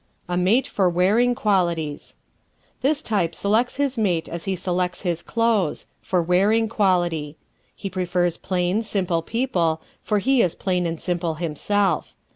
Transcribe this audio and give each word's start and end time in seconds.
A 0.27 0.35
Mate 0.35 0.65
for 0.65 0.89
Wearing 0.89 1.35
Qualities¶ 1.35 2.17
This 2.81 3.03
type 3.03 3.35
selects 3.35 3.75
his 3.75 3.99
mate 3.99 4.27
as 4.27 4.45
he 4.45 4.55
selects 4.55 5.01
his 5.03 5.21
clothes 5.21 5.85
for 6.01 6.23
wearing 6.23 6.67
quality. 6.67 7.37
He 7.75 7.87
prefers 7.87 8.35
plain, 8.35 8.81
simple 8.81 9.21
people, 9.21 9.79
for 10.01 10.17
he 10.17 10.41
is 10.41 10.55
plain 10.55 10.87
and 10.87 10.99
simple 10.99 11.35
himself. 11.35 12.15